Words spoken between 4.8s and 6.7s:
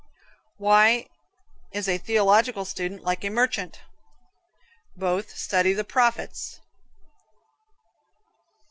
Both study the Prophets (profits).